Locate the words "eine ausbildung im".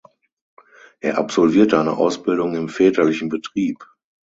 1.79-2.69